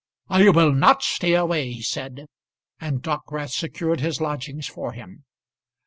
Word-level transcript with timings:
"I 0.29 0.49
will 0.49 0.73
not 0.73 1.03
stay 1.03 1.35
away," 1.35 1.71
he 1.73 1.83
said; 1.83 2.25
and 2.79 3.03
Dockwrath 3.03 3.51
secured 3.51 3.99
his 3.99 4.19
lodgings 4.19 4.65
for 4.65 4.93
him. 4.93 5.25